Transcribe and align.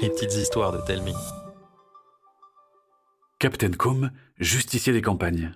Les 0.00 0.10
petites 0.10 0.34
histoires 0.34 0.70
de 0.70 0.78
Telmi. 0.86 1.12
Captain 3.40 3.72
Com, 3.72 4.12
justicier 4.38 4.92
des 4.92 5.02
campagnes. 5.02 5.52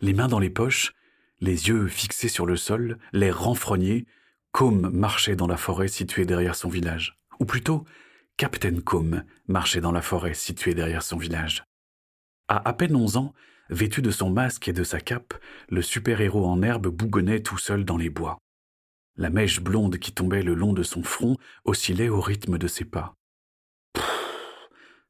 Les 0.00 0.14
mains 0.14 0.28
dans 0.28 0.38
les 0.38 0.48
poches, 0.48 0.94
les 1.40 1.68
yeux 1.68 1.88
fixés 1.88 2.28
sur 2.28 2.46
le 2.46 2.56
sol, 2.56 2.98
l'air 3.12 3.42
renfrogné, 3.42 4.06
Com 4.52 4.88
marchait 4.90 5.36
dans 5.36 5.46
la 5.46 5.58
forêt 5.58 5.88
située 5.88 6.24
derrière 6.24 6.54
son 6.54 6.70
village. 6.70 7.18
Ou 7.40 7.44
plutôt, 7.44 7.84
Captain 8.38 8.80
Com 8.80 9.24
marchait 9.46 9.82
dans 9.82 9.92
la 9.92 10.02
forêt 10.02 10.34
située 10.34 10.74
derrière 10.74 11.02
son 11.02 11.18
village. 11.18 11.64
À 12.48 12.66
à 12.66 12.72
peine 12.72 12.96
onze 12.96 13.18
ans, 13.18 13.34
vêtu 13.68 14.00
de 14.00 14.10
son 14.10 14.30
masque 14.30 14.68
et 14.68 14.72
de 14.72 14.84
sa 14.84 15.00
cape, 15.00 15.34
le 15.68 15.82
super-héros 15.82 16.46
en 16.46 16.62
herbe 16.62 16.88
bougonnait 16.88 17.42
tout 17.42 17.58
seul 17.58 17.84
dans 17.84 17.98
les 17.98 18.10
bois. 18.10 18.38
La 19.16 19.30
mèche 19.30 19.60
blonde 19.60 19.98
qui 19.98 20.12
tombait 20.12 20.42
le 20.42 20.54
long 20.54 20.72
de 20.72 20.82
son 20.82 21.02
front 21.02 21.36
oscillait 21.64 22.08
au 22.08 22.20
rythme 22.20 22.58
de 22.58 22.66
ses 22.66 22.84
pas. 22.84 23.16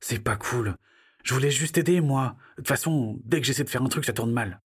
C'est 0.00 0.18
pas 0.18 0.36
cool. 0.36 0.76
Je 1.22 1.34
voulais 1.34 1.52
juste 1.52 1.78
aider, 1.78 2.00
moi. 2.00 2.36
De 2.56 2.62
toute 2.62 2.68
façon, 2.68 3.20
dès 3.24 3.40
que 3.40 3.46
j'essaie 3.46 3.64
de 3.64 3.70
faire 3.70 3.82
un 3.82 3.88
truc, 3.88 4.04
ça 4.04 4.12
tourne 4.12 4.32
mal. 4.32 4.60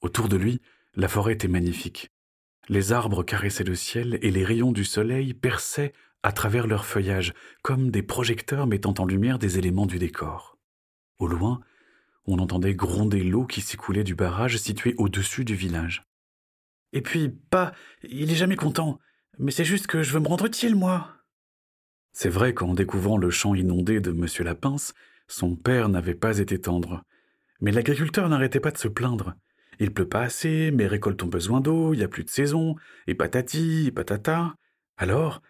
Autour 0.00 0.28
de 0.28 0.36
lui, 0.36 0.60
la 0.94 1.08
forêt 1.08 1.34
était 1.34 1.48
magnifique. 1.48 2.10
Les 2.68 2.92
arbres 2.92 3.22
caressaient 3.22 3.62
le 3.62 3.76
ciel 3.76 4.18
et 4.22 4.30
les 4.30 4.44
rayons 4.44 4.72
du 4.72 4.84
soleil 4.84 5.34
perçaient 5.34 5.92
à 6.24 6.32
travers 6.32 6.66
leur 6.66 6.86
feuillage, 6.86 7.34
comme 7.62 7.90
des 7.90 8.02
projecteurs 8.02 8.66
mettant 8.66 8.94
en 8.98 9.04
lumière 9.04 9.38
des 9.38 9.58
éléments 9.58 9.86
du 9.86 9.98
décor. 9.98 10.58
Au 11.18 11.26
loin, 11.28 11.60
on 12.26 12.38
entendait 12.38 12.74
gronder 12.74 13.22
l'eau 13.22 13.44
qui 13.44 13.60
s'écoulait 13.60 14.04
du 14.04 14.14
barrage 14.14 14.56
situé 14.56 14.94
au-dessus 14.96 15.44
du 15.44 15.54
village. 15.54 16.06
Et 16.94 17.02
puis, 17.02 17.28
pas, 17.28 17.72
il 18.04 18.30
est 18.30 18.36
jamais 18.36 18.56
content. 18.56 18.98
Mais 19.38 19.50
c'est 19.50 19.64
juste 19.64 19.88
que 19.88 20.02
je 20.02 20.12
veux 20.12 20.20
me 20.20 20.28
rendre 20.28 20.46
utile, 20.46 20.76
moi. 20.76 21.12
C'est 22.12 22.28
vrai 22.28 22.54
qu'en 22.54 22.72
découvrant 22.72 23.18
le 23.18 23.30
champ 23.30 23.54
inondé 23.56 24.00
de 24.00 24.12
M. 24.12 24.26
Lapince, 24.46 24.94
son 25.26 25.56
père 25.56 25.88
n'avait 25.88 26.14
pas 26.14 26.38
été 26.38 26.60
tendre. 26.60 27.02
Mais 27.60 27.72
l'agriculteur 27.72 28.28
n'arrêtait 28.28 28.60
pas 28.60 28.70
de 28.70 28.78
se 28.78 28.86
plaindre. 28.86 29.34
Il 29.80 29.92
pleut 29.92 30.08
pas 30.08 30.22
assez, 30.22 30.70
mes 30.70 30.86
récoltes 30.86 31.22
ont 31.24 31.28
besoin 31.28 31.60
d'eau, 31.60 31.94
il 31.94 31.98
n'y 31.98 32.04
a 32.04 32.08
plus 32.08 32.22
de 32.22 32.30
saison, 32.30 32.76
et 33.08 33.16
patati, 33.16 33.86
et 33.88 33.90
patata. 33.90 34.54
Alors, 34.96 35.42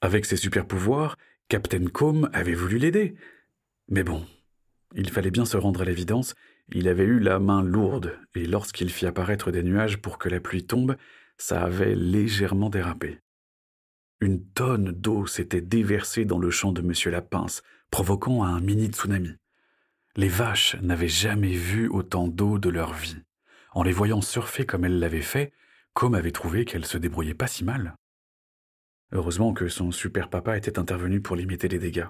avec 0.00 0.24
ses 0.24 0.36
super 0.36 0.66
pouvoirs, 0.66 1.18
Captain 1.48 1.86
Com 1.86 2.30
avait 2.32 2.54
voulu 2.54 2.78
l'aider. 2.78 3.16
Mais 3.88 4.04
bon, 4.04 4.24
il 4.94 5.10
fallait 5.10 5.32
bien 5.32 5.46
se 5.46 5.56
rendre 5.56 5.82
à 5.82 5.84
l'évidence, 5.84 6.36
il 6.74 6.88
avait 6.88 7.04
eu 7.04 7.18
la 7.18 7.38
main 7.38 7.62
lourde, 7.62 8.18
et 8.34 8.46
lorsqu'il 8.46 8.90
fit 8.90 9.06
apparaître 9.06 9.50
des 9.50 9.62
nuages 9.62 9.98
pour 9.98 10.18
que 10.18 10.28
la 10.28 10.40
pluie 10.40 10.64
tombe, 10.64 10.96
ça 11.36 11.62
avait 11.62 11.94
légèrement 11.94 12.70
dérapé. 12.70 13.20
Une 14.20 14.44
tonne 14.44 14.92
d'eau 14.92 15.26
s'était 15.26 15.60
déversée 15.60 16.24
dans 16.24 16.38
le 16.38 16.50
champ 16.50 16.72
de 16.72 16.80
M. 16.80 16.92
Lapince, 17.12 17.62
provoquant 17.90 18.44
un 18.44 18.60
mini 18.60 18.86
tsunami. 18.86 19.32
Les 20.16 20.28
vaches 20.28 20.76
n'avaient 20.82 21.08
jamais 21.08 21.52
vu 21.52 21.88
autant 21.88 22.28
d'eau 22.28 22.58
de 22.58 22.68
leur 22.68 22.92
vie. 22.92 23.22
En 23.72 23.82
les 23.82 23.92
voyant 23.92 24.20
surfer 24.20 24.66
comme 24.66 24.84
elles 24.84 24.98
l'avaient 24.98 25.22
fait, 25.22 25.52
Com 25.94 26.14
avait 26.14 26.32
trouvé 26.32 26.64
qu'elles 26.64 26.86
se 26.86 26.98
débrouillaient 26.98 27.34
pas 27.34 27.46
si 27.46 27.64
mal. 27.64 27.96
Heureusement 29.12 29.52
que 29.52 29.68
son 29.68 29.90
super 29.90 30.30
papa 30.30 30.56
était 30.56 30.78
intervenu 30.78 31.20
pour 31.20 31.36
limiter 31.36 31.68
les 31.68 31.78
dégâts. 31.78 32.06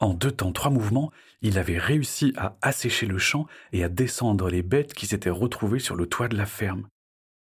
En 0.00 0.14
deux 0.14 0.30
temps, 0.30 0.52
trois 0.52 0.70
mouvements, 0.70 1.10
il 1.42 1.58
avait 1.58 1.78
réussi 1.78 2.32
à 2.36 2.56
assécher 2.62 3.06
le 3.06 3.18
champ 3.18 3.46
et 3.72 3.82
à 3.82 3.88
descendre 3.88 4.48
les 4.48 4.62
bêtes 4.62 4.94
qui 4.94 5.06
s'étaient 5.06 5.30
retrouvées 5.30 5.80
sur 5.80 5.96
le 5.96 6.06
toit 6.06 6.28
de 6.28 6.36
la 6.36 6.46
ferme. 6.46 6.88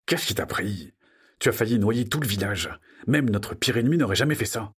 Qu'est-ce 0.05 0.25
qui 0.25 0.35
t'a 0.35 0.45
pris? 0.45 0.93
Tu 1.39 1.49
as 1.49 1.53
failli 1.53 1.79
noyer 1.79 2.07
tout 2.07 2.19
le 2.19 2.27
village. 2.27 2.69
Même 3.07 3.29
notre 3.29 3.55
pire 3.55 3.77
ennemi 3.77 3.97
n'aurait 3.97 4.15
jamais 4.15 4.35
fait 4.35 4.45
ça. 4.45 4.73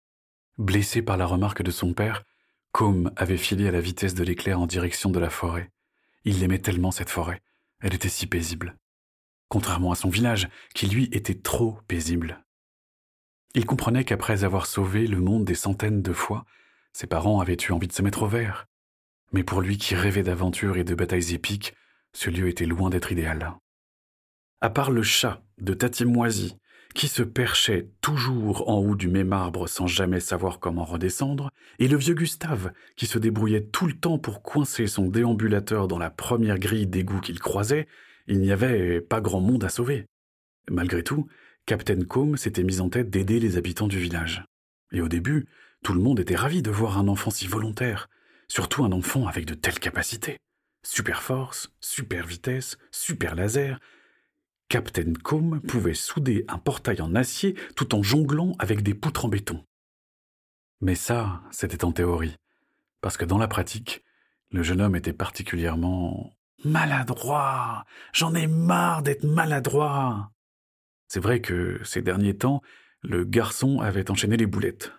Blessé 0.59 1.03
par 1.03 1.17
la 1.17 1.27
remarque 1.27 1.63
de 1.63 1.71
son 1.71 1.95
père, 1.95 2.25
Com 2.73 3.13
avait 3.17 3.37
filé 3.37 3.69
à 3.69 3.71
la 3.71 3.81
vitesse 3.81 4.15
de 4.15 4.25
l'éclair 4.25 4.59
en 4.59 4.67
direction 4.67 5.11
de 5.11 5.21
la 5.21 5.29
forêt. 5.29 5.71
Il 6.25 6.43
aimait 6.43 6.59
tellement 6.59 6.91
cette 6.91 7.11
forêt. 7.11 7.43
Elle 7.81 7.95
était 7.95 8.09
si 8.09 8.27
paisible. 8.27 8.77
Contrairement 9.49 9.93
à 9.93 9.97
son 9.97 10.09
village, 10.09 10.49
qui 10.75 10.87
lui 10.87 11.11
était 11.13 11.35
trop 11.35 11.79
paisible. 11.87 12.43
Il 13.55 13.67
comprenait 13.67 14.05
qu'après 14.05 14.45
avoir 14.45 14.67
sauvé 14.67 15.07
le 15.07 15.21
monde 15.21 15.45
des 15.45 15.55
centaines 15.55 16.01
de 16.01 16.13
fois, 16.15 16.47
ses 16.93 17.07
parents 17.07 17.41
avaient 17.41 17.57
eu 17.69 17.73
envie 17.73 17.89
de 17.89 17.93
se 17.93 18.03
mettre 18.03 18.23
au 18.23 18.29
vert. 18.29 18.67
Mais 19.33 19.45
pour 19.45 19.61
lui 19.61 19.79
qui 19.79 19.95
rêvait 19.95 20.23
d'aventures 20.23 20.77
et 20.77 20.85
de 20.85 20.95
batailles 20.95 21.35
épiques, 21.35 21.75
ce 22.13 22.31
lieu 22.31 22.49
était 22.49 22.67
loin 22.67 22.91
d'être 22.91 23.13
idéal. 23.13 23.55
À 24.61 24.71
part 24.71 24.91
le 24.91 25.03
chat 25.03 25.43
de 25.59 25.75
Tati 25.75 26.05
Moisy, 26.05 26.57
qui 26.95 27.09
se 27.09 27.23
perchait 27.23 27.89
toujours 28.01 28.69
en 28.69 28.79
haut 28.79 28.95
du 28.95 29.09
même 29.09 29.33
arbre 29.33 29.67
sans 29.67 29.87
jamais 29.87 30.21
savoir 30.21 30.61
comment 30.61 30.85
redescendre, 30.85 31.51
et 31.79 31.89
le 31.89 31.97
vieux 31.97 32.15
Gustave, 32.15 32.73
qui 32.97 33.07
se 33.07 33.19
débrouillait 33.19 33.65
tout 33.65 33.87
le 33.87 33.95
temps 33.95 34.19
pour 34.19 34.43
coincer 34.43 34.87
son 34.87 35.09
déambulateur 35.09 35.89
dans 35.89 35.99
la 35.99 36.11
première 36.11 36.59
grille 36.59 36.87
d'égout 36.87 37.21
qu'il 37.21 37.41
croisait, 37.41 37.87
il 38.27 38.41
n'y 38.41 38.53
avait 38.53 39.01
pas 39.01 39.21
grand 39.21 39.41
monde 39.41 39.65
à 39.65 39.69
sauver. 39.69 40.07
Malgré 40.71 41.03
tout, 41.03 41.27
Captain 41.67 42.05
Com 42.05 42.37
s'était 42.37 42.63
mis 42.63 42.81
en 42.81 42.89
tête 42.89 43.11
d'aider 43.11 43.41
les 43.41 43.57
habitants 43.57 43.89
du 43.89 43.99
village. 43.99 44.45
Et 44.93 45.01
au 45.01 45.09
début, 45.09 45.47
tout 45.83 45.95
le 45.95 46.01
monde 46.01 46.21
était 46.21 46.37
ravi 46.37 46.63
de 46.63 46.71
voir 46.71 46.99
un 46.99 47.09
enfant 47.09 47.31
si 47.31 47.47
volontaire, 47.47 48.09
surtout 48.49 48.85
un 48.85 48.93
enfant 48.93 49.27
avec 49.27 49.47
de 49.47 49.55
telles 49.55 49.81
capacités. 49.81 50.39
Super 50.85 51.23
force, 51.23 51.73
super 51.81 52.27
vitesse, 52.27 52.77
super 52.91 53.35
laser. 53.35 53.79
Captain 54.69 55.13
Com 55.23 55.61
pouvait 55.61 55.95
souder 55.95 56.45
un 56.49 56.59
portail 56.59 57.01
en 57.01 57.15
acier 57.15 57.55
tout 57.77 57.95
en 57.95 58.03
jonglant 58.03 58.55
avec 58.59 58.83
des 58.83 58.95
poutres 58.95 59.25
en 59.25 59.29
béton. 59.29 59.65
Mais 60.81 60.95
ça, 60.95 61.43
c'était 61.51 61.85
en 61.85 61.93
théorie, 61.93 62.37
parce 63.01 63.17
que 63.17 63.25
dans 63.25 63.39
la 63.39 63.49
pratique, 63.49 64.05
le 64.51 64.63
jeune 64.63 64.81
homme 64.81 64.97
était 64.97 65.13
particulièrement 65.13 66.35
maladroit. 66.65 67.85
J'en 68.13 68.35
ai 68.35 68.47
marre 68.47 69.03
d'être 69.03 69.25
maladroit. 69.25 70.33
C'est 71.09 71.21
vrai 71.21 71.41
que 71.41 71.81
ces 71.85 72.03
derniers 72.03 72.37
temps, 72.37 72.63
le 73.03 73.25
garçon 73.25 73.81
avait 73.81 74.11
enchaîné 74.11 74.37
les 74.37 74.47
boulettes. 74.47 74.93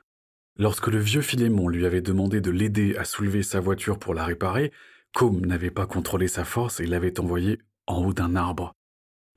Lorsque 0.58 0.88
le 0.88 1.00
vieux 1.00 1.22
Philémon 1.22 1.68
lui 1.68 1.86
avait 1.86 2.02
demandé 2.02 2.41
de 2.41 2.52
l'aider 2.52 2.96
à 2.97 3.06
soulever 3.06 3.44
sa 3.44 3.59
voiture 3.59 3.97
pour 3.97 4.14
la 4.14 4.25
réparer, 4.25 4.72
Com 5.14 5.46
n'avait 5.46 5.72
pas 5.72 5.86
contrôlé 5.86 6.28
sa 6.28 6.44
force 6.44 6.80
et 6.80 6.86
l'avait 6.86 7.19
envoyé 7.19 7.59
en 7.86 8.03
haut 8.03 8.13
d'un 8.13 8.36
arbre. 8.36 8.74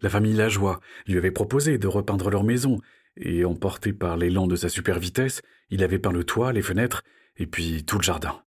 La 0.01 0.11
famille 0.11 0.33
Lajoie 0.33 0.81
lui 1.07 1.19
avait 1.19 1.31
proposé 1.31 1.79
de 1.79 1.87
repeindre 1.87 2.31
leur 2.31 2.45
maison, 2.45 2.81
et 3.17 3.45
emporté 3.45 3.93
par 3.93 4.17
l'élan 4.17 4.47
de 4.47 4.57
sa 4.57 4.69
super 4.69 4.99
vitesse, 4.99 5.43
il 5.71 5.83
avait 5.83 5.99
peint 5.99 6.13
le 6.13 6.25
toit, 6.25 6.53
les 6.53 6.63
fenêtres, 6.63 7.03
et 7.37 7.47
puis 7.47 7.85
tout 7.85 7.99
le 7.99 8.03
jardin. 8.03 8.43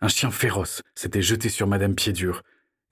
Un 0.00 0.08
chien 0.08 0.30
féroce 0.30 0.82
s'était 0.94 1.22
jeté 1.22 1.48
sur 1.48 1.66
Madame 1.66 1.94
Piédure. 1.94 2.42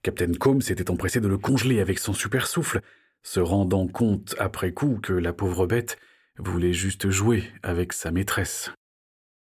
Captain 0.01 0.33
Com 0.33 0.61
s'était 0.61 0.91
empressé 0.91 1.19
de 1.19 1.27
le 1.27 1.37
congeler 1.37 1.79
avec 1.79 1.99
son 1.99 2.13
super 2.13 2.47
souffle, 2.47 2.81
se 3.21 3.39
rendant 3.39 3.87
compte 3.87 4.35
après 4.39 4.71
coup 4.71 4.99
que 5.01 5.13
la 5.13 5.33
pauvre 5.33 5.67
bête 5.67 5.97
voulait 6.37 6.73
juste 6.73 7.09
jouer 7.09 7.51
avec 7.61 7.93
sa 7.93 8.11
maîtresse. 8.11 8.71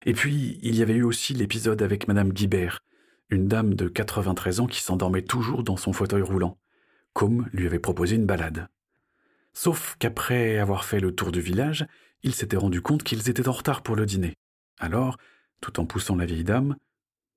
Et 0.06 0.14
puis, 0.14 0.60
il 0.62 0.76
y 0.76 0.82
avait 0.82 0.96
eu 0.96 1.04
aussi 1.04 1.34
l'épisode 1.34 1.82
avec 1.82 2.08
Madame 2.08 2.34
Guibert, 2.34 2.80
une 3.30 3.48
dame 3.48 3.76
de 3.76 3.88
93 3.88 4.60
ans 4.60 4.68
qui 4.68 4.82
s'endormait 4.82 5.22
toujours 5.22 5.64
dans 5.64 5.78
son 5.78 5.94
fauteuil 5.94 6.22
roulant. 6.22 6.58
Com 7.14 7.48
lui 7.54 7.66
avait 7.66 7.80
proposé 7.80 8.16
une 8.16 8.26
balade. 8.26 8.68
Sauf 9.54 9.96
qu'après 10.00 10.58
avoir 10.58 10.86
fait 10.86 11.00
le 11.00 11.14
tour 11.14 11.32
du 11.32 11.42
village, 11.42 11.86
il 12.24 12.34
s'était 12.34 12.58
rendu 12.58 12.82
compte 12.82 13.04
qu'ils 13.04 13.30
étaient 13.30 13.48
en 13.48 13.54
retard 13.54 13.84
pour 13.84 13.96
le 13.96 14.06
dîner. 14.06 14.34
Alors, 14.80 15.18
tout 15.62 15.80
en 15.80 15.86
poussant 15.86 16.16
la 16.16 16.26
vieille 16.26 16.44
dame, 16.44 16.76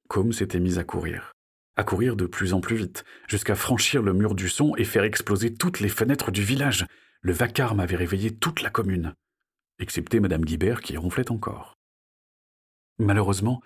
Com 0.08 0.32
s'était 0.32 0.60
mise 0.60 0.78
à 0.78 0.84
courir. 0.84 1.32
À 1.76 1.84
courir 1.84 2.16
de 2.16 2.26
plus 2.26 2.54
en 2.54 2.60
plus 2.60 2.76
vite, 2.76 3.04
jusqu'à 3.28 3.54
franchir 3.54 4.02
le 4.02 4.12
mur 4.12 4.34
du 4.34 4.48
son 4.48 4.76
et 4.76 4.84
faire 4.84 5.04
exploser 5.04 5.54
toutes 5.54 5.80
les 5.80 5.88
fenêtres 5.88 6.30
du 6.30 6.42
village. 6.42 6.86
Le 7.20 7.32
vacarme 7.32 7.80
avait 7.80 7.96
réveillé 7.96 8.34
toute 8.34 8.62
la 8.62 8.70
commune, 8.70 9.14
excepté 9.78 10.20
Madame 10.20 10.44
Guibert 10.44 10.80
qui 10.80 10.96
ronflait 10.96 11.30
encore. 11.30 11.74
Malheureusement, 12.98 13.62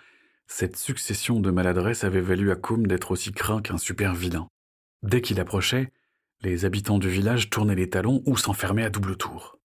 cette 0.46 0.76
succession 0.76 1.40
de 1.40 1.50
maladresses 1.50 2.04
avait 2.04 2.22
valu 2.22 2.50
à 2.50 2.56
Com 2.56 2.86
d'être 2.86 3.10
aussi 3.10 3.32
craint 3.32 3.60
qu'un 3.60 3.78
super 3.78 4.14
vilain. 4.14 4.48
Dès 5.02 5.20
qu'il 5.20 5.40
approchait, 5.40 5.92
les 6.40 6.64
habitants 6.64 6.98
du 6.98 7.08
village 7.08 7.50
tournaient 7.50 7.74
les 7.74 7.90
talons 7.90 8.22
ou 8.26 8.36
s'enfermaient 8.36 8.84
à 8.84 8.90
double 8.90 9.16
tour. 9.16 9.58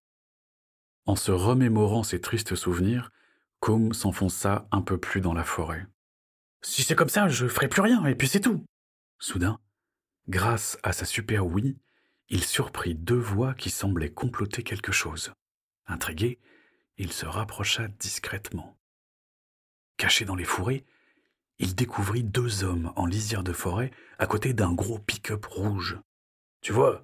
En 1.05 1.15
se 1.15 1.31
remémorant 1.31 2.03
ces 2.03 2.21
tristes 2.21 2.55
souvenirs, 2.55 3.11
Com 3.59 3.93
s'enfonça 3.93 4.67
un 4.71 4.81
peu 4.81 4.97
plus 4.97 5.21
dans 5.21 5.33
la 5.33 5.43
forêt. 5.43 5.85
Si 6.63 6.81
c'est 6.81 6.95
comme 6.95 7.09
ça, 7.09 7.27
je 7.27 7.47
ferai 7.47 7.67
plus 7.67 7.81
rien, 7.81 8.05
et 8.05 8.15
puis 8.15 8.27
c'est 8.27 8.39
tout. 8.39 8.65
Soudain, 9.19 9.59
grâce 10.29 10.79
à 10.81 10.93
sa 10.93 11.05
super 11.05 11.45
oui, 11.45 11.77
il 12.29 12.43
surprit 12.43 12.95
deux 12.95 13.19
voix 13.19 13.53
qui 13.53 13.69
semblaient 13.69 14.11
comploter 14.11 14.63
quelque 14.63 14.91
chose. 14.91 15.31
Intrigué, 15.87 16.39
il 16.97 17.11
se 17.11 17.25
rapprocha 17.25 17.87
discrètement. 17.87 18.77
Caché 19.97 20.25
dans 20.25 20.35
les 20.35 20.43
fourrés, 20.43 20.85
il 21.59 21.75
découvrit 21.75 22.23
deux 22.23 22.63
hommes 22.63 22.91
en 22.95 23.05
lisière 23.05 23.43
de 23.43 23.53
forêt 23.53 23.91
à 24.17 24.25
côté 24.25 24.53
d'un 24.53 24.73
gros 24.73 24.99
pick-up 24.99 25.45
rouge. 25.45 25.99
Tu 26.61 26.73
vois, 26.73 27.03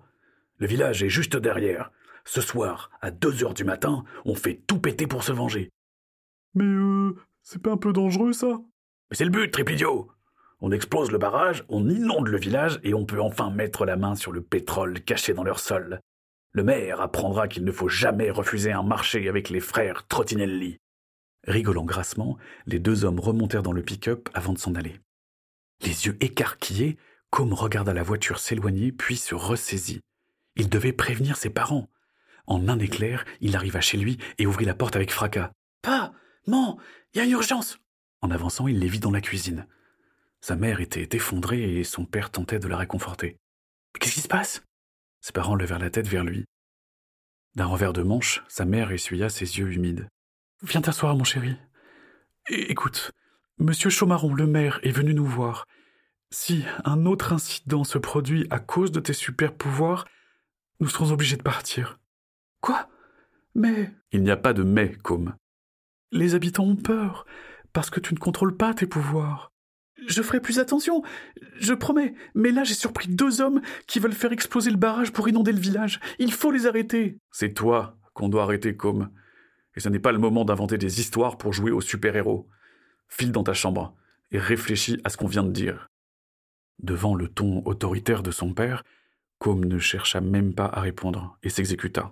le 0.58 0.68
village 0.68 1.04
est 1.04 1.10
juste 1.10 1.36
derrière. 1.36 1.92
Ce 2.26 2.42
soir, 2.42 2.90
à 3.02 3.12
deux 3.12 3.44
heures 3.44 3.54
du 3.54 3.64
matin, 3.64 4.04
on 4.26 4.36
fait 4.36 4.62
tout 4.68 4.80
péter 4.80 5.08
pour 5.08 5.24
se 5.24 5.32
venger. 5.32 5.70
Mais 6.56 6.66
euh, 6.66 7.16
c'est 7.42 7.62
pas 7.62 7.72
un 7.72 7.78
peu 7.78 7.94
dangereux 7.94 8.34
ça 8.34 8.60
Mais 9.10 9.16
c'est 9.16 9.26
le 9.26 9.30
but, 9.30 9.52
triple 9.52 9.76
On 10.60 10.72
explose 10.72 11.12
le 11.12 11.18
barrage, 11.18 11.64
on 11.70 11.88
inonde 11.90 12.28
le 12.28 12.38
village 12.38 12.80
et 12.84 12.94
on 12.94 13.06
peut 13.06 13.22
enfin 13.22 13.52
mettre 13.52 13.86
la 13.86 13.96
main 13.96 14.16
sur 14.16 14.32
le 14.32 14.42
pétrole 14.42 15.02
caché 15.02 15.34
dans 15.34 15.44
leur 15.44 15.60
sol. 15.60 16.02
Le 16.58 16.64
maire 16.64 17.02
apprendra 17.02 17.48
qu'il 17.48 17.64
ne 17.66 17.72
faut 17.72 17.88
jamais 17.88 18.32
refuser 18.32 18.72
un 18.72 18.82
marché 18.82 19.30
avec 19.30 19.52
les 19.52 19.60
frères 19.60 20.08
Trottinelli. 20.08 20.80
Rigolant 21.46 21.86
grassement, 21.86 22.36
les 22.66 22.80
deux 22.80 23.06
hommes 23.06 23.20
remontèrent 23.20 23.62
dans 23.62 23.74
le 23.74 23.84
pick-up 23.84 24.28
avant 24.34 24.54
de 24.54 24.58
s'en 24.58 24.74
aller. 24.74 25.00
Les 25.82 26.08
yeux 26.08 26.18
écarquillés, 26.20 26.98
Com 27.30 27.54
regarda 27.54 27.94
la 27.94 28.02
voiture 28.02 28.40
s'éloigner 28.40 28.92
puis 28.92 29.18
se 29.18 29.36
ressaisit. 29.36 30.02
Il 30.56 30.68
devait 30.68 30.94
prévenir 30.94 31.38
ses 31.38 31.52
parents. 31.52 31.92
En 32.48 32.68
un 32.70 32.80
éclair, 32.80 33.24
il 33.40 33.56
arriva 33.56 33.80
chez 33.80 33.98
lui 33.98 34.18
et 34.40 34.48
ouvrit 34.48 34.66
la 34.66 34.74
porte 34.74 34.96
avec 34.96 35.12
fracas. 35.12 35.52
Pas 35.84 36.12
Non 36.48 36.80
Il 37.14 37.20
y 37.20 37.22
a 37.22 37.26
une 37.26 37.34
urgence 37.34 37.78
En 38.22 38.32
avançant, 38.32 38.68
il 38.68 38.80
les 38.80 38.88
vit 38.88 39.00
dans 39.00 39.12
la 39.12 39.22
cuisine. 39.22 39.68
Sa 40.42 40.56
mère 40.56 40.82
était 40.82 41.16
effondrée 41.16 41.78
et 41.78 41.84
son 41.84 42.06
père 42.06 42.32
tentait 42.32 42.58
de 42.58 42.68
la 42.68 42.78
réconforter. 42.78 43.38
Qu'est-ce 44.00 44.16
qui 44.16 44.22
se 44.22 44.28
passe? 44.28 44.64
Ses 45.28 45.34
parents 45.34 45.56
levèrent 45.56 45.78
la 45.78 45.90
tête 45.90 46.08
vers 46.08 46.24
lui. 46.24 46.46
D'un 47.56 47.66
revers 47.66 47.92
de 47.92 48.02
manche, 48.02 48.46
sa 48.48 48.64
mère 48.64 48.94
essuya 48.94 49.28
ses 49.28 49.58
yeux 49.58 49.74
humides. 49.74 50.08
Viens 50.62 50.80
t'asseoir, 50.80 51.18
mon 51.18 51.26
chéri. 51.26 51.58
écoute, 52.48 53.12
Monsieur 53.58 53.90
Chaumaron, 53.90 54.34
le 54.34 54.48
maire, 54.48 54.80
est 54.84 54.92
venu 54.92 55.14
nous 55.14 55.26
voir. 55.26 55.66
Si 56.32 56.64
un 56.86 57.06
autre 57.06 57.34
incident 57.34 57.84
se 57.84 57.98
produit 57.98 58.48
à 58.52 58.60
cause 58.60 58.94
de 58.94 59.02
tes 59.02 59.12
super 59.12 59.54
pouvoirs, 59.54 60.08
nous 60.80 60.88
serons 60.88 61.12
obligés 61.12 61.36
de 61.36 61.44
partir. 61.44 62.00
Quoi? 62.62 62.88
Mais. 63.54 63.92
Il 64.14 64.24
n'y 64.24 64.32
a 64.32 64.38
pas 64.38 64.54
de 64.54 64.64
mais, 64.64 64.96
comme. 64.96 65.36
Les 66.14 66.36
habitants 66.36 66.64
ont 66.64 66.78
peur, 66.78 67.26
parce 67.74 67.90
que 67.90 68.00
tu 68.00 68.14
ne 68.14 68.20
contrôles 68.20 68.56
pas 68.56 68.74
tes 68.74 68.88
pouvoirs. 68.88 69.52
Je 70.08 70.22
ferai 70.22 70.40
plus 70.40 70.60
attention, 70.60 71.04
je 71.60 71.74
promets, 71.74 72.14
mais 72.34 72.52
là 72.52 72.64
j'ai 72.64 72.74
surpris 72.74 73.10
deux 73.10 73.42
hommes 73.42 73.62
qui 73.88 74.00
veulent 74.00 74.14
faire 74.14 74.32
exploser 74.32 74.72
le 74.72 74.78
barrage 74.78 75.12
pour 75.12 75.28
inonder 75.28 75.52
le 75.52 75.60
village. 75.60 76.00
Il 76.18 76.32
faut 76.32 76.52
les 76.52 76.66
arrêter. 76.66 77.18
C'est 77.32 77.54
toi 77.54 77.98
qu'on 78.14 78.30
doit 78.30 78.44
arrêter, 78.44 78.76
comme. 78.76 79.10
Et 79.76 79.80
ce 79.80 79.90
n'est 79.90 80.00
pas 80.00 80.12
le 80.12 80.18
moment 80.18 80.46
d'inventer 80.46 80.78
des 80.78 81.00
histoires 81.00 81.38
pour 81.38 81.54
jouer 81.54 81.72
aux 81.72 81.82
super-héros. 81.82 82.48
File 83.10 83.32
dans 83.32 83.44
ta 83.44 83.54
chambre 83.54 83.96
et 84.32 84.40
réfléchis 84.40 85.00
à 85.04 85.10
ce 85.10 85.18
qu'on 85.18 85.28
vient 85.28 85.44
de 85.44 85.52
dire. 85.52 85.90
Devant 86.80 87.14
le 87.14 87.28
ton 87.28 87.62
autoritaire 87.66 88.24
de 88.24 88.32
son 88.32 88.54
père, 88.54 88.84
Com 89.40 89.64
ne 89.64 89.78
chercha 89.78 90.20
même 90.20 90.54
pas 90.54 90.66
à 90.66 90.82
répondre 90.82 91.38
et 91.44 91.50
s'exécuta. 91.50 92.12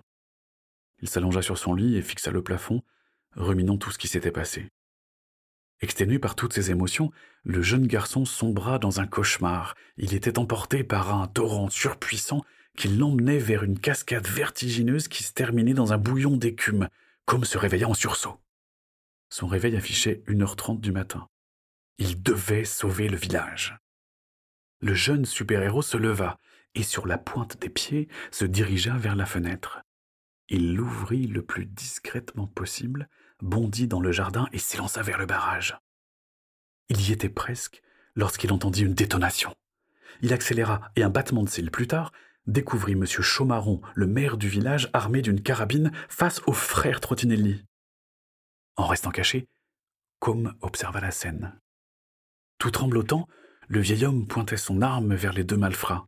Il 1.02 1.10
s'allongea 1.10 1.42
sur 1.42 1.58
son 1.58 1.74
lit 1.74 1.98
et 1.98 2.02
fixa 2.02 2.32
le 2.32 2.44
plafond, 2.44 2.84
ruminant 3.32 3.78
tout 3.78 3.92
ce 3.92 3.98
qui 3.98 4.08
s'était 4.08 4.32
passé. 4.32 4.70
Exténué 5.82 6.20
par 6.20 6.36
toutes 6.36 6.54
ses 6.54 6.72
émotions, 6.72 7.12
le 7.44 7.62
jeune 7.62 7.88
garçon 7.88 8.26
sombra 8.26 8.80
dans 8.80 9.00
un 9.00 9.08
cauchemar. 9.08 9.76
Il 9.98 10.14
était 10.14 10.40
emporté 10.40 10.84
par 10.84 11.14
un 11.14 11.28
torrent 11.28 11.70
surpuissant 11.70 12.44
qui 12.78 12.88
l'emmenait 12.88 13.38
vers 13.38 13.64
une 13.64 13.80
cascade 13.80 14.28
vertigineuse 14.28 15.08
qui 15.08 15.24
se 15.24 15.34
terminait 15.34 15.74
dans 15.74 15.94
un 15.94 15.98
bouillon 15.98 16.38
d'écume, 16.38 16.90
comme 17.26 17.46
se 17.46 17.58
réveilla 17.58 17.90
en 17.90 17.94
sursaut. 17.94 18.40
Son 19.30 19.48
réveil 19.48 19.76
affichait 19.76 20.24
1h30 20.28 20.80
du 20.80 20.92
matin. 20.92 21.28
Il 21.98 22.22
devait 22.22 22.66
sauver 22.66 23.08
le 23.08 23.18
village. 23.18 23.78
Le 24.82 24.94
jeune 24.94 25.26
super-héros 25.26 25.82
se 25.82 25.98
leva 25.98 26.40
et 26.74 26.84
sur 26.84 27.08
la 27.08 27.18
pointe 27.18 27.60
des 27.62 27.70
pieds 27.70 28.08
se 28.32 28.46
dirigea 28.46 28.98
vers 28.98 29.16
la 29.16 29.26
fenêtre. 29.26 29.82
Il 30.50 30.76
l'ouvrit 30.76 31.28
le 31.28 31.42
plus 31.42 31.66
discrètement 31.66 32.48
possible, 32.48 33.10
bondit 33.46 33.88
dans 33.88 34.02
le 34.02 34.12
jardin 34.12 34.48
et 34.52 34.58
s'élança 34.58 35.02
vers 35.02 35.18
le 35.18 35.26
barrage. 35.26 35.78
Il 36.90 37.08
y 37.08 37.12
était 37.12 37.30
presque 37.30 37.82
lorsqu'il 38.16 38.52
entendit 38.52 38.84
une 38.84 38.94
détonation. 38.94 39.56
Il 40.22 40.34
accéléra 40.34 40.92
et 40.96 41.04
un 41.04 41.10
battement 41.10 41.44
de 41.44 41.50
cils 41.50 41.72
plus 41.72 41.88
tard 41.88 42.12
découvrit 42.48 42.94
M. 42.94 43.06
Chaumaron, 43.06 43.82
le 43.96 44.08
maire 44.08 44.38
du 44.38 44.48
village, 44.48 44.90
armé 44.94 45.22
d'une 45.22 45.42
carabine 45.42 45.92
face 46.10 46.42
au 46.46 46.54
frère 46.54 47.00
Trottinelli. 47.00 47.64
En 48.76 48.88
restant 48.88 49.12
caché, 49.12 49.48
Com 50.20 50.54
observa 50.62 51.02
la 51.02 51.12
scène. 51.12 51.60
Tout 52.58 52.72
tremblotant, 52.72 53.28
le 53.68 53.80
vieil 53.80 54.06
homme 54.06 54.28
pointait 54.28 54.58
son 54.58 54.82
arme 54.82 55.16
vers 55.16 55.34
les 55.34 55.44
deux 55.44 55.58
malfrats. 55.58 56.06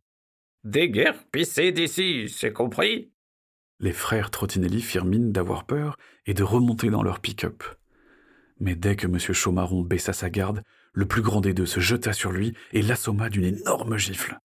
Déguerpissez 0.64 1.72
d'ici, 1.72 2.28
c'est 2.28 2.52
compris? 2.52 3.12
Les 3.80 3.92
frères 3.92 4.30
Trottinelli 4.30 4.82
firent 4.82 5.04
mine 5.04 5.30
d'avoir 5.30 5.64
peur 5.64 5.96
et 6.26 6.34
de 6.34 6.42
remonter 6.42 6.90
dans 6.90 7.02
leur 7.02 7.20
pick-up. 7.20 7.62
Mais 8.58 8.74
dès 8.74 8.96
que 8.96 9.06
M. 9.06 9.18
Chaumaron 9.18 9.82
baissa 9.82 10.12
sa 10.12 10.30
garde, 10.30 10.62
le 10.92 11.06
plus 11.06 11.22
grand 11.22 11.40
des 11.40 11.54
deux 11.54 11.66
se 11.66 11.78
jeta 11.78 12.12
sur 12.12 12.32
lui 12.32 12.54
et 12.72 12.82
l'assomma 12.82 13.30
d'une 13.30 13.44
énorme 13.44 13.96
gifle. 13.96 14.38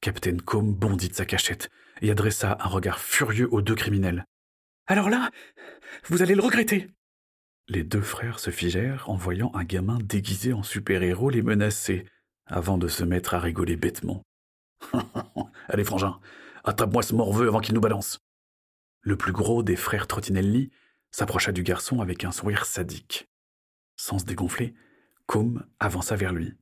Captain 0.00 0.38
Com 0.38 0.72
bondit 0.72 1.10
de 1.10 1.14
sa 1.14 1.26
cachette 1.26 1.68
et 2.00 2.10
adressa 2.10 2.56
un 2.60 2.68
regard 2.68 2.98
furieux 2.98 3.48
aux 3.52 3.60
deux 3.60 3.74
criminels. 3.74 4.24
Alors 4.86 5.10
là, 5.10 5.30
vous 6.06 6.22
allez 6.22 6.34
le 6.34 6.42
regretter. 6.42 6.88
Les 7.68 7.84
deux 7.84 8.00
frères 8.00 8.38
se 8.38 8.50
figèrent 8.50 9.08
en 9.08 9.16
voyant 9.16 9.52
un 9.54 9.64
gamin 9.64 9.98
déguisé 10.02 10.54
en 10.54 10.62
super-héros 10.62 11.30
les 11.30 11.42
menacer, 11.42 12.06
avant 12.46 12.78
de 12.78 12.88
se 12.88 13.04
mettre 13.04 13.34
à 13.34 13.38
rigoler 13.38 13.76
bêtement. 13.76 14.22
Allez, 15.68 15.84
frangin, 15.84 16.18
attrape-moi 16.64 17.02
ce 17.02 17.14
morveux 17.14 17.48
avant 17.48 17.60
qu'il 17.60 17.74
nous 17.74 17.80
balance. 17.80 18.18
Le 19.02 19.16
plus 19.16 19.32
gros 19.32 19.62
des 19.62 19.76
frères 19.76 20.06
Trottinelli 20.06 20.70
s'approcha 21.10 21.50
du 21.50 21.64
garçon 21.64 22.00
avec 22.00 22.24
un 22.24 22.30
sourire 22.30 22.64
sadique. 22.64 23.28
Sans 23.96 24.20
se 24.20 24.24
dégonfler, 24.24 24.74
Com 25.26 25.64
avança 25.80 26.16
vers 26.16 26.32
lui, 26.32 26.54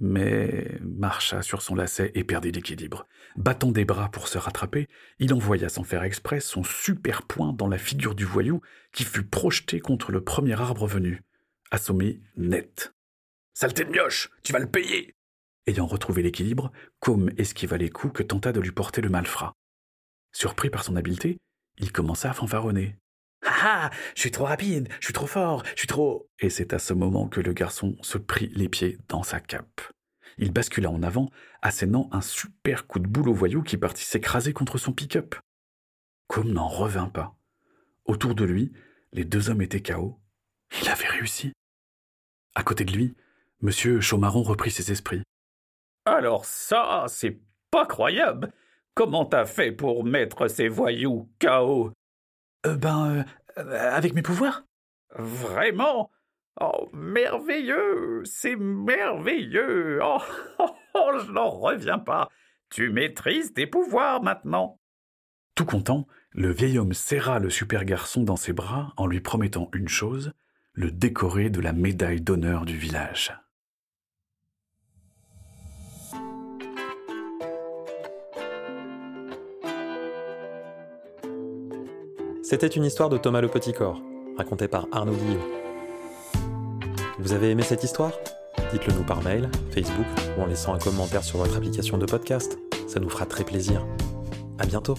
mais 0.00 0.78
marcha 0.82 1.42
sur 1.42 1.62
son 1.62 1.74
lacet 1.74 2.10
et 2.14 2.24
perdit 2.24 2.52
l'équilibre. 2.52 3.06
Battant 3.36 3.70
des 3.70 3.84
bras 3.84 4.10
pour 4.10 4.28
se 4.28 4.38
rattraper, 4.38 4.88
il 5.18 5.32
envoya 5.32 5.68
sans 5.68 5.84
faire 5.84 6.02
exprès 6.02 6.40
son 6.40 6.64
super 6.64 7.22
poing 7.22 7.52
dans 7.52 7.68
la 7.68 7.78
figure 7.78 8.14
du 8.14 8.24
voyou 8.24 8.60
qui 8.92 9.04
fut 9.04 9.24
projeté 9.24 9.80
contre 9.80 10.10
le 10.10 10.22
premier 10.22 10.60
arbre 10.60 10.86
venu, 10.86 11.22
assommé 11.70 12.20
net. 12.36 12.92
Saleté 13.52 13.84
de 13.84 13.90
mioche, 13.90 14.30
tu 14.42 14.52
vas 14.52 14.58
le 14.58 14.70
payer 14.70 15.14
Ayant 15.66 15.86
retrouvé 15.86 16.22
l'équilibre, 16.22 16.72
Com 17.00 17.30
esquiva 17.38 17.76
les 17.78 17.88
coups 17.90 18.14
que 18.14 18.22
tenta 18.22 18.52
de 18.52 18.60
lui 18.60 18.72
porter 18.72 19.00
le 19.00 19.08
malfrat. 19.08 19.54
Surpris 20.32 20.70
par 20.70 20.84
son 20.84 20.96
habileté, 20.96 21.38
il 21.78 21.92
commença 21.92 22.30
à 22.30 22.34
fanfaronner. 22.34 22.96
Ah, 23.44 23.52
ah 23.62 23.90
Je 24.14 24.20
suis 24.20 24.30
trop 24.30 24.44
rapide, 24.44 24.88
je 25.00 25.06
suis 25.06 25.12
trop 25.12 25.26
fort, 25.26 25.62
je 25.74 25.80
suis 25.80 25.88
trop. 25.88 26.28
Et 26.40 26.50
c'est 26.50 26.72
à 26.72 26.78
ce 26.78 26.92
moment 26.92 27.28
que 27.28 27.40
le 27.40 27.52
garçon 27.52 27.96
se 28.02 28.18
prit 28.18 28.50
les 28.54 28.68
pieds 28.68 28.98
dans 29.08 29.22
sa 29.22 29.40
cape. 29.40 29.80
Il 30.38 30.52
bascula 30.52 30.90
en 30.90 31.02
avant, 31.02 31.30
assénant 31.62 32.08
un 32.12 32.20
super 32.20 32.86
coup 32.86 32.98
de 32.98 33.06
boule 33.06 33.28
au 33.28 33.34
voyou 33.34 33.62
qui 33.62 33.76
partit 33.76 34.04
s'écraser 34.04 34.52
contre 34.52 34.78
son 34.78 34.92
pick-up. 34.92 35.34
Com 36.26 36.50
n'en 36.50 36.68
revint 36.68 37.08
pas. 37.08 37.36
Autour 38.04 38.34
de 38.34 38.44
lui, 38.44 38.72
les 39.12 39.24
deux 39.24 39.50
hommes 39.50 39.62
étaient 39.62 39.82
KO. 39.82 40.20
Il 40.82 40.88
avait 40.88 41.06
réussi. 41.06 41.52
À 42.54 42.62
côté 42.62 42.84
de 42.84 42.92
lui, 42.92 43.14
Monsieur 43.60 44.00
Chaumaron 44.00 44.42
reprit 44.42 44.70
ses 44.70 44.92
esprits. 44.92 45.22
Alors 46.04 46.44
ça, 46.44 47.06
c'est 47.08 47.40
pas 47.70 47.86
croyable. 47.86 48.52
Comment 48.94 49.24
t'as 49.24 49.44
fait 49.44 49.72
pour 49.72 50.04
mettre 50.04 50.48
ces 50.48 50.68
voyous 50.68 51.28
KO 51.40 51.90
euh, 52.64 52.76
Ben, 52.76 53.24
euh, 53.58 53.90
avec 53.90 54.14
mes 54.14 54.22
pouvoirs? 54.22 54.64
Vraiment? 55.16 56.10
Oh, 56.60 56.88
merveilleux! 56.92 58.22
C'est 58.24 58.56
merveilleux! 58.56 59.98
Oh, 60.02 60.18
oh, 60.60 60.70
oh, 60.94 61.10
je 61.26 61.32
n'en 61.32 61.50
reviens 61.50 61.98
pas! 61.98 62.28
Tu 62.70 62.90
maîtrises 62.90 63.52
tes 63.52 63.66
pouvoirs 63.66 64.22
maintenant! 64.22 64.78
Tout 65.56 65.64
content, 65.64 66.06
le 66.30 66.52
vieil 66.52 66.78
homme 66.78 66.92
serra 66.92 67.40
le 67.40 67.50
super 67.50 67.84
garçon 67.84 68.22
dans 68.22 68.36
ses 68.36 68.52
bras 68.52 68.92
en 68.96 69.06
lui 69.06 69.20
promettant 69.20 69.70
une 69.72 69.88
chose 69.88 70.32
le 70.72 70.90
décorer 70.90 71.50
de 71.50 71.60
la 71.60 71.72
médaille 71.72 72.20
d'honneur 72.20 72.64
du 72.64 72.76
village. 72.76 73.32
C'était 82.44 82.66
une 82.66 82.84
histoire 82.84 83.08
de 83.08 83.16
Thomas 83.16 83.40
le 83.40 83.48
Petit 83.48 83.72
Corps, 83.72 84.02
racontée 84.36 84.68
par 84.68 84.86
Arnaud 84.92 85.14
Guillot. 85.14 85.40
Vous 87.18 87.32
avez 87.32 87.50
aimé 87.50 87.62
cette 87.62 87.82
histoire? 87.82 88.12
Dites-le 88.70 88.92
nous 88.92 89.02
par 89.02 89.22
mail, 89.22 89.48
Facebook 89.70 90.04
ou 90.36 90.42
en 90.42 90.46
laissant 90.46 90.74
un 90.74 90.78
commentaire 90.78 91.24
sur 91.24 91.38
votre 91.38 91.56
application 91.56 91.96
de 91.96 92.04
podcast. 92.04 92.58
Ça 92.86 93.00
nous 93.00 93.08
fera 93.08 93.24
très 93.24 93.44
plaisir. 93.44 93.86
À 94.58 94.66
bientôt 94.66 94.96